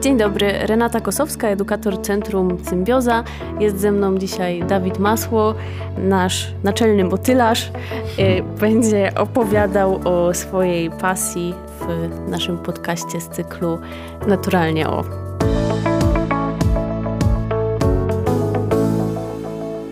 [0.00, 3.24] Dzień dobry, Renata Kosowska, edukator Centrum Symbioza.
[3.60, 5.54] Jest ze mną dzisiaj Dawid Masło,
[5.98, 7.72] nasz naczelny motylarz.
[8.18, 13.78] Y, będzie opowiadał o swojej pasji w naszym podcaście z cyklu
[14.26, 15.27] Naturalnie o.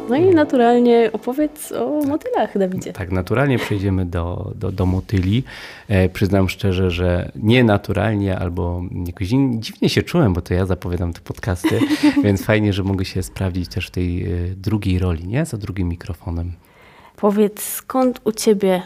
[0.09, 2.93] No i naturalnie opowiedz o motylach, Dawidzie.
[2.93, 5.45] Tak, naturalnie przejdziemy do, do, do motyli.
[5.89, 9.29] E, przyznam szczerze, że nie naturalnie albo jakoś
[9.59, 11.81] dziwnie się czułem, bo to ja zapowiadam te podcasty,
[12.25, 15.47] więc fajnie, że mogę się sprawdzić też w tej e, drugiej roli, nie?
[15.47, 16.53] Za drugim mikrofonem.
[17.17, 18.83] Powiedz, skąd u ciebie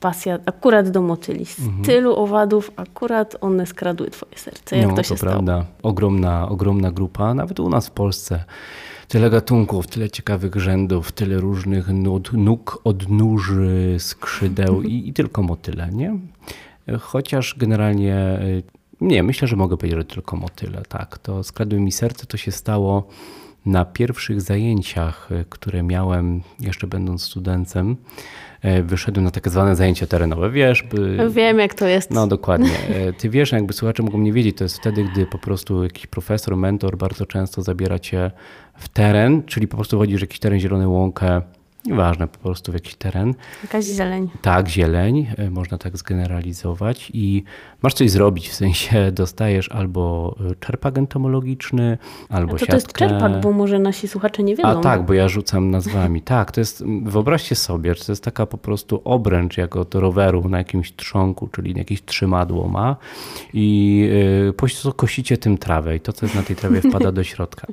[0.00, 1.44] pasja akurat do motyli?
[1.44, 1.84] Z mhm.
[1.84, 4.76] tylu owadów akurat one skradły twoje serce.
[4.76, 5.32] Jak no, to się to stało?
[5.32, 5.64] prawda.
[5.82, 8.44] Ogromna, ogromna grupa, nawet u nas w Polsce
[9.08, 15.88] tyle gatunków, tyle ciekawych rzędów, tyle różnych nud, nóg, odnóży, skrzydeł i, i tylko motyle,
[15.92, 16.18] nie?
[17.00, 18.38] Chociaż generalnie
[19.00, 21.18] nie, myślę, że mogę powiedzieć, że tylko motyle, tak.
[21.18, 23.08] To skradły mi serce, to się stało
[23.66, 27.96] na pierwszych zajęciach, które miałem jeszcze będąc studentem.
[28.62, 30.50] E, wyszedłem na tak zwane zajęcia terenowe.
[30.50, 31.30] Wiesz, by...
[31.30, 32.10] Wiem, jak to jest.
[32.10, 32.88] No dokładnie.
[32.88, 36.06] E, ty wiesz, jakby słuchacze mogą nie wiedzieć, to jest wtedy, gdy po prostu jakiś
[36.06, 38.30] profesor, mentor bardzo często zabiera cię
[38.78, 41.42] w teren, czyli po prostu chodzisz jakiś teren, zielony łąkę,
[41.86, 43.34] Nieważne, po prostu w jakiś teren.
[43.62, 44.30] Jakaś zieleń.
[44.42, 47.44] Tak, zieleń, e, można tak zgeneralizować i
[47.82, 52.92] masz coś zrobić, w sensie dostajesz albo e, czerpak entomologiczny, albo A to to jest
[52.92, 54.68] czerpak, bo może nasi słuchacze nie wiedzą.
[54.68, 56.22] A tak, bo ja rzucam nazwami.
[56.36, 60.48] tak, to jest, wyobraźcie sobie, że to jest taka po prostu obręcz jako do roweru
[60.48, 62.96] na jakimś trzonku, czyli jakieś trzymadło ma
[63.52, 63.98] i
[64.44, 67.24] yy, po prostu kosicie tym trawę i to, co jest na tej trawie wpada do
[67.30, 67.66] środka.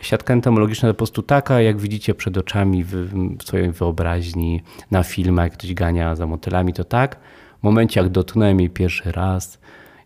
[0.00, 5.02] Siatka entomologiczna to po prostu taka, jak widzicie przed oczami w, w swojej wyobraźni, na
[5.02, 7.16] filmach, jak ktoś gania za motylami, to tak.
[7.60, 9.58] W momencie, jak dotknąłem jej pierwszy raz,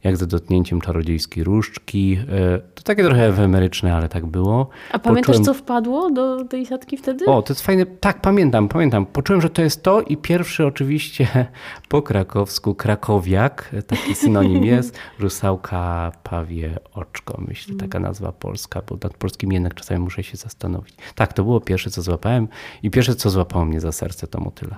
[0.05, 2.19] jak za dotknięciem czarodziejskiej różdżki.
[2.29, 4.69] E, to takie trochę efemeryczne, ale tak było.
[4.93, 5.45] A pamiętasz, Poczułem...
[5.45, 7.27] co wpadło do tej siatki wtedy?
[7.27, 7.87] O, to jest fajne.
[7.87, 9.07] Tak, pamiętam, pamiętam.
[9.07, 11.49] Poczułem, że to jest to i pierwszy oczywiście
[11.89, 19.15] po krakowsku krakowiak, taki synonim jest, rusałka pawie oczko, myślę, taka nazwa polska, bo nad
[19.15, 20.95] polskim jednak czasami muszę się zastanowić.
[21.15, 22.49] Tak, to było pierwsze, co złapałem
[22.83, 24.77] i pierwsze, co złapało mnie za serce, to motyla.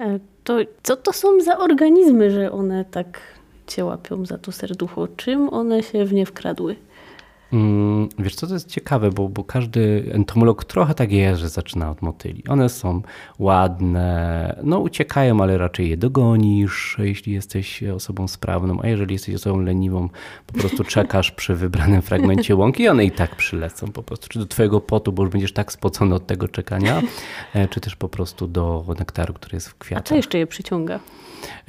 [0.00, 3.20] E, to co to są za organizmy, że one tak
[3.68, 5.08] cię łapią za to serducho?
[5.16, 6.76] Czym one się w nie wkradły?
[7.52, 11.90] Mm, wiesz co, to jest ciekawe, bo, bo każdy entomolog trochę tak jest, że zaczyna
[11.90, 12.44] od motyli.
[12.48, 13.02] One są
[13.38, 19.60] ładne, no uciekają, ale raczej je dogonisz, jeśli jesteś osobą sprawną, a jeżeli jesteś osobą
[19.60, 20.08] leniwą,
[20.46, 24.38] po prostu czekasz przy wybranym fragmencie łąki i one i tak przylecą po prostu, czy
[24.38, 27.02] do twojego potu, bo już będziesz tak spocony od tego czekania,
[27.54, 30.06] e, czy też po prostu do nektaru, który jest w kwiatach.
[30.06, 31.00] A co jeszcze je przyciąga?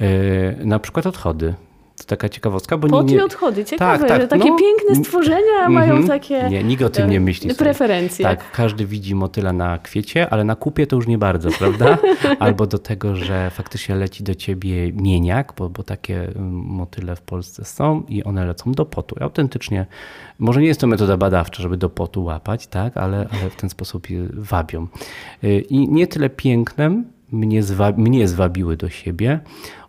[0.00, 1.54] E, na przykład odchody.
[2.00, 3.16] To taka ciekawostka, bo Pot nie...
[3.16, 6.90] i odchody, ciekawe, tak, tak, takie no, piękne stworzenia mm, mają takie Nie, nikt o
[6.90, 7.54] tym nie myśli.
[7.54, 8.22] Preferencje.
[8.22, 11.98] Tak, każdy widzi motyla na kwiecie, ale na kupie to już nie bardzo, prawda?
[12.38, 17.64] Albo do tego, że faktycznie leci do ciebie mieniak, bo, bo takie motyle w Polsce
[17.64, 19.16] są i one lecą do potu.
[19.20, 19.86] Autentycznie,
[20.38, 23.70] może nie jest to metoda badawcza, żeby do potu łapać, tak, ale, ale w ten
[23.70, 24.86] sposób je wabią.
[25.44, 29.40] Y, I nie tyle pięknem, mnie, zwa, mnie zwabiły do siebie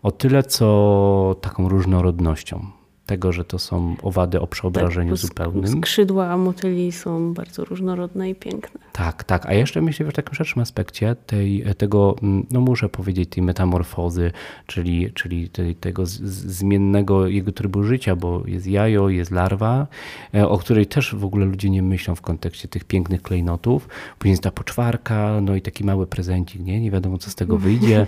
[0.03, 2.81] o tyle, co taką różnorodnością
[3.12, 5.68] tego, że to są owady o przeobrażeniu tak, zupełnym.
[5.68, 8.80] Skrzydła motyli są bardzo różnorodne i piękne.
[8.92, 9.46] Tak, tak.
[9.46, 14.32] A jeszcze myślę w takim szerszym aspekcie tej, tego, mm, no muszę powiedzieć, tej metamorfozy,
[14.68, 16.12] czyli, czyli tej, tego z,
[16.58, 19.88] zmiennego jego trybu życia, bo jest jajo, jest larwa,
[20.34, 23.88] e, o której też w ogóle ludzie nie myślą w kontekście tych pięknych klejnotów.
[24.20, 26.82] Później jest ta poczwarka, no i taki mały prezencik, nie?
[26.82, 28.08] Nie wiadomo, co z tego wyjdzie.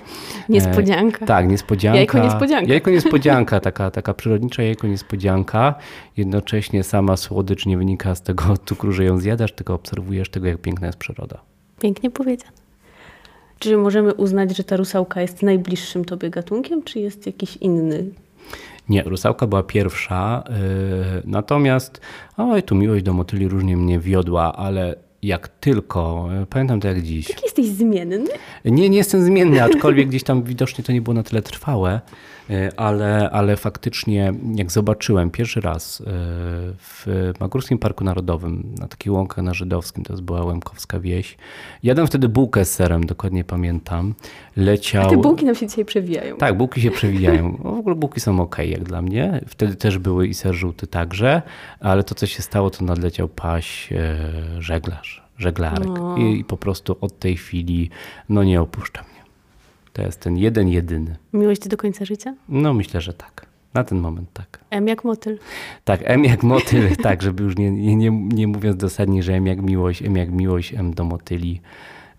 [0.49, 1.25] niespodzianka.
[1.25, 1.97] E, tak, niespodzianka.
[1.97, 2.71] Jajko niespodzianka.
[2.71, 5.75] Jajko niespodzianka, taka, taka przyrodnicza jajko niespodzianka.
[6.17, 10.57] Jednocześnie sama słodycz nie wynika z tego cukru, że ją zjadasz, tylko obserwujesz tego, jak
[10.61, 11.41] piękna jest przyroda.
[11.79, 12.63] Pięknie powiedziane.
[13.59, 18.05] Czy możemy uznać, że ta rusałka jest najbliższym tobie gatunkiem, czy jest jakiś inny?
[18.89, 20.55] Nie, rusałka była pierwsza, yy,
[21.25, 22.01] natomiast
[22.37, 27.29] oj, tu miłość do motyli różnie mnie wiodła, ale jak tylko, pamiętam to jak dziś.
[27.29, 28.23] Jak jesteś zmienny?
[28.65, 32.01] Nie, nie jestem zmienny, aczkolwiek gdzieś tam widocznie to nie było na tyle trwałe,
[32.49, 36.03] E, ale, ale faktycznie jak zobaczyłem pierwszy raz e,
[36.77, 41.37] w Magórskim Parku Narodowym, na takiej łąkach na Żydowskim, to była Łemkowska wieś,
[41.83, 44.13] jadłem wtedy bułkę z serem, dokładnie pamiętam,
[44.57, 45.07] leciał...
[45.07, 46.37] A te bułki nam się dzisiaj przewijają.
[46.37, 47.57] Tak, bułki się przewijają.
[47.63, 49.41] W ogóle bułki są ok, jak dla mnie.
[49.47, 51.41] Wtedy też były i ser żółty także,
[51.79, 54.61] ale to co się stało, to nadleciał paś e,
[55.37, 56.17] żeglarz, żeglarek no.
[56.17, 57.89] I, po prostu od tej chwili
[58.29, 59.05] no nie opuszczam.
[59.93, 61.15] To jest ten jeden, jedyny.
[61.33, 62.35] Miłość do końca życia?
[62.49, 63.45] No myślę, że tak.
[63.73, 64.59] Na ten moment tak.
[64.69, 65.39] M jak motyl.
[65.83, 69.47] Tak, M jak motyl, tak, żeby już nie, nie, nie, nie mówiąc dosadnie, że M
[69.47, 71.61] jak miłość, M jak miłość, M do motyli.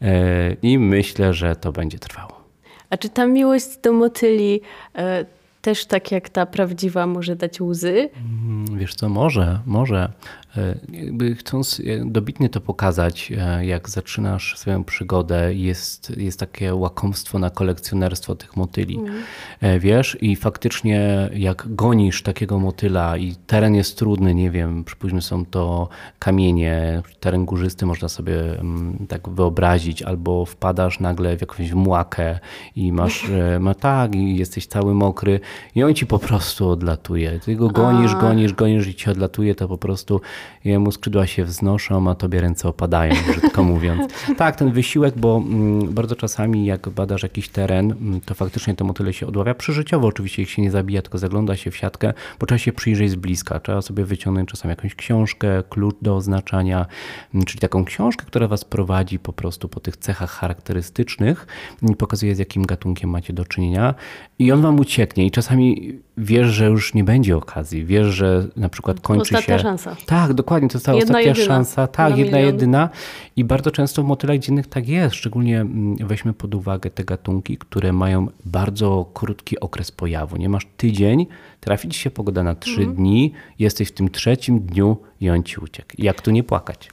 [0.02, 2.44] E, I myślę, że to będzie trwało.
[2.90, 4.60] A czy ta miłość do motyli
[4.94, 5.24] e,
[5.62, 8.10] też tak jak ta prawdziwa może dać łzy?
[8.16, 10.12] Mm, wiesz co, może, może.
[10.56, 16.74] E, jakby chcąc e, dobitnie to pokazać, e, jak zaczynasz swoją przygodę, jest, jest takie
[16.74, 18.98] łakomstwo na kolekcjonerstwo tych motyli.
[18.98, 19.80] Mm.
[19.80, 25.46] Wiesz, i faktycznie jak gonisz takiego motyla i teren jest trudny, nie wiem, przypuśćmy są
[25.46, 32.38] to kamienie, teren górzysty można sobie mm, tak wyobrazić, albo wpadasz nagle w jakąś młakę
[32.76, 33.30] i masz,
[33.60, 35.40] ma tak, i jesteś cały mokry
[35.74, 37.40] i on ci po prostu odlatuje.
[37.40, 38.20] Ty go gonisz, A.
[38.20, 40.20] gonisz, gonisz i ci odlatuje, to po prostu
[40.64, 44.12] jemu skrzydła się wznoszą, a tobie ręce opadają, brzydko mówiąc.
[44.36, 48.84] Tak, ten wysiłek, bo mm, bardzo czasami jak badasz jakiś teren, mm, to faktycznie to
[48.84, 49.54] motyle się odławia.
[49.54, 53.10] Przyżyciowo oczywiście ich się nie zabija, tylko zagląda się w siatkę, bo trzeba się przyjrzeć
[53.10, 53.60] z bliska.
[53.60, 56.86] Trzeba sobie wyciągnąć czasem jakąś książkę, klucz do oznaczania,
[57.34, 61.46] mm, czyli taką książkę, która was prowadzi po prostu po tych cechach charakterystycznych
[61.90, 63.94] i pokazuje z jakim gatunkiem macie do czynienia
[64.38, 68.68] i on wam ucieknie i czasami wiesz, że już nie będzie okazji, wiesz, że na
[68.68, 69.62] przykład kończy Ostatnia się...
[69.62, 69.96] szansa.
[70.06, 71.46] Tak, dokładnie, to jest ta jedna ostatnia jedyna.
[71.46, 71.86] szansa.
[71.86, 72.54] Tak, jedna milion.
[72.54, 72.90] jedyna.
[73.36, 77.58] I bardzo często w motylach dziennych tak jest, szczególnie mm, weźmy pod uwagę te gatunki,
[77.58, 80.36] które mają bardzo krótki okres pojawu.
[80.36, 81.26] Nie masz tydzień,
[81.60, 82.94] trafi ci się pogoda na trzy mhm.
[82.94, 85.88] dni, jesteś w tym trzecim dniu i on ci uciekł.
[85.98, 86.88] Jak tu nie płakać?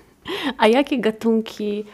[0.58, 1.84] A jakie gatunki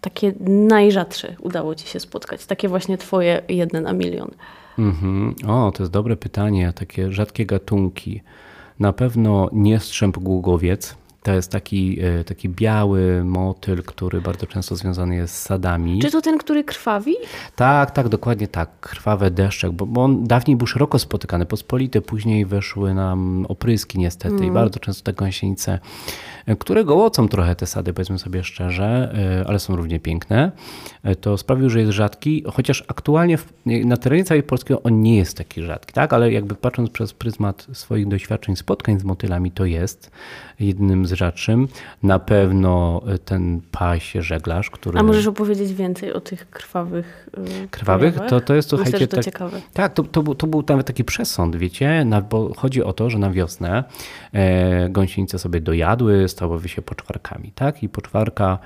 [0.00, 2.46] takie najrzadsze udało ci się spotkać?
[2.46, 4.30] Takie właśnie twoje jeden na milion?
[4.78, 5.34] Mhm.
[5.48, 6.72] O, to jest dobre pytanie.
[6.72, 8.22] Takie rzadkie gatunki.
[8.78, 10.96] Na pewno nie strzęp gługowiec.
[11.22, 15.98] To jest taki, e, taki biały motyl, który bardzo często związany jest z sadami.
[15.98, 17.14] Czy to ten, który krwawi?
[17.56, 18.80] Tak, tak, dokładnie tak.
[18.80, 24.34] Krwawe deszczek, bo, bo on dawniej był szeroko spotykany, pospolite, później weszły nam opryski niestety
[24.34, 24.48] mm.
[24.48, 25.78] i bardzo często te gąsienice
[26.58, 30.52] które gołocą trochę te sady, powiedzmy sobie szczerze, e, ale są równie piękne,
[31.02, 35.36] e, to sprawił, że jest rzadki, chociaż aktualnie na terenie całej Polski on nie jest
[35.36, 36.12] taki rzadki, tak?
[36.12, 40.10] ale jakby patrząc przez pryzmat swoich doświadczeń, spotkań z motylami, to jest
[40.60, 41.68] jednym z rzadszym.
[42.02, 44.98] Na pewno e, ten pasie żeglarz, który...
[44.98, 47.20] A możesz opowiedzieć więcej o tych krwawych
[47.70, 48.18] Krwawych?
[48.28, 48.92] To, to jest, słuchajcie...
[48.92, 49.60] Myślę, że to tak, ciekawe.
[49.72, 53.18] Tak, to, to, to, był nawet taki przesąd, wiecie, na, bo chodzi o to, że
[53.18, 53.84] na wiosnę
[54.32, 57.82] e, gąsienice sobie dojadły, stałyby się poczwarkami, tak?
[57.82, 58.58] I poczwarka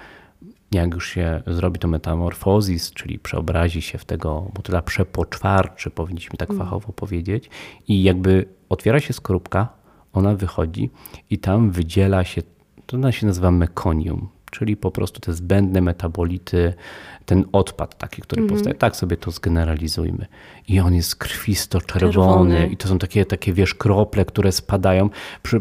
[0.73, 6.51] jak już się zrobi to metamorfozis, czyli przeobrazi się w tego motyla przepoczwarczy, powinniśmy tak
[6.51, 6.63] mm.
[6.63, 7.51] fachowo powiedzieć,
[7.89, 9.69] i jakby otwiera się skorupka,
[10.15, 10.91] ona wychodzi
[11.31, 12.43] i tam wydziela się,
[12.87, 16.75] to ona się nazywa mekonium, czyli po prostu te zbędne metabolity,
[17.27, 18.53] ten odpad taki, który mm -hmm.
[18.53, 18.75] powstaje.
[18.75, 20.27] Tak sobie to zgeneralizujmy.
[20.69, 25.11] I on jest krwisto-czerwony i to są takie, takie, wiesz, krople, które spadają.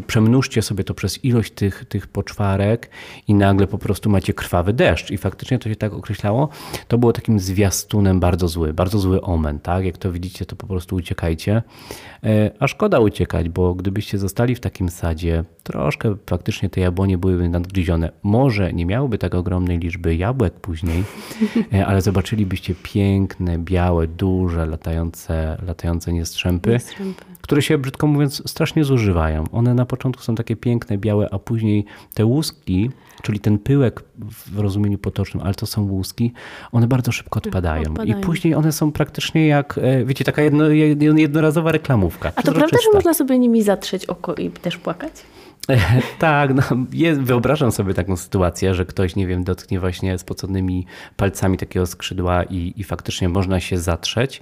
[0.06, 2.90] Przemnóżcie sobie to przez ilość tych, tych poczwarek
[3.28, 5.10] i nagle po prostu macie krwawy deszcz.
[5.10, 6.48] I faktycznie to się tak określało.
[6.88, 9.84] To było takim zwiastunem bardzo zły, bardzo zły omen, tak?
[9.84, 11.62] Jak to widzicie, to po prostu uciekajcie.
[12.24, 17.48] E, a szkoda uciekać, bo gdybyście zostali w takim sadzie, troszkę faktycznie te jabłonie byłyby
[17.48, 18.10] nadgryzione.
[18.22, 21.04] Może nie miałyby tak ogromnej liczby jabłek później,
[21.74, 28.84] e, ale zobaczylibyście piękne, białe, duże, latające, latające niestrzępy, niestrzępy, które się, brzydko mówiąc, strasznie
[28.84, 29.44] zużywają.
[29.52, 31.84] One na początku są takie piękne, białe, a później
[32.14, 32.90] te łuski,
[33.22, 36.32] czyli ten pyłek w rozumieniu potocznym, ale to są łuski,
[36.72, 37.82] one bardzo szybko odpadają.
[37.82, 38.18] odpadają.
[38.18, 42.32] I później one są praktycznie jak, e, wiecie, taka jedno, jednorazowa reklamówka.
[42.36, 45.12] A to prawda, że można sobie nimi zatrzeć oko i też płakać?
[46.18, 51.58] tak, no, jest, wyobrażam sobie taką sytuację, że ktoś, nie wiem, dotknie właśnie spoconymi palcami
[51.58, 54.40] takiego skrzydła i, i faktycznie można się zatrzeć,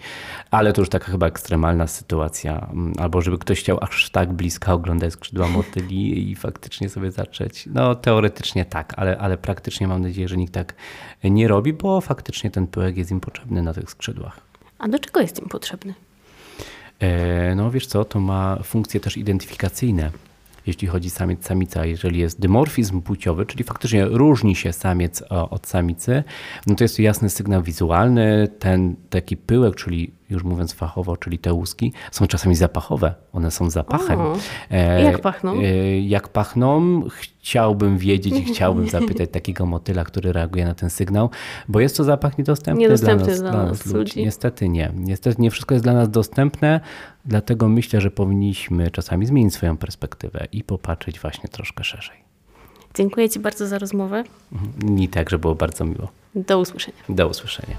[0.51, 2.69] ale to już taka chyba ekstremalna sytuacja.
[2.73, 7.69] Mm, albo żeby ktoś chciał aż tak blisko oglądać skrzydła motyli i faktycznie sobie zatrzeć.
[7.75, 10.75] No teoretycznie tak, ale, ale praktycznie mam nadzieję, że nikt tak
[11.25, 14.41] nie robi, bo faktycznie ten pyłek jest im potrzebny na tych skrzydłach.
[14.79, 15.95] A do czego jest im potrzebny?
[17.01, 20.11] E, no wiesz co, to ma funkcje też identyfikacyjne
[20.67, 26.25] jeśli chodzi samiec, samica, jeżeli jest dymorfizm płciowy, czyli faktycznie różni się samiec od samicy,
[26.67, 28.49] no to jest to jasny sygnał wizualny.
[28.59, 33.15] Ten taki pyłek, czyli już mówiąc fachowo, czyli te łuski, są czasami zapachowe.
[33.33, 34.21] One są zapachem.
[34.21, 34.37] O,
[34.71, 35.55] e, jak pachną?
[35.55, 37.03] E, jak pachną?
[37.11, 41.31] Chciałbym wiedzieć i chciałbym zapytać takiego motyla, który reaguje na ten sygnał,
[41.69, 43.99] bo jest to zapach niedostępny, niedostępny dla nas, dla nas ludzi.
[43.99, 44.25] ludzi.
[44.25, 44.93] Niestety nie.
[44.97, 46.81] Niestety nie wszystko jest dla nas dostępne,
[47.25, 52.17] dlatego myślę, że powinniśmy czasami zmienić swoją perspektywę i popatrzeć właśnie troszkę szerzej.
[52.95, 54.25] Dziękuję Ci bardzo za rozmowę.
[54.85, 56.09] Mi także było bardzo miło.
[56.35, 56.99] Do usłyszenia.
[57.09, 57.77] Do usłyszenia.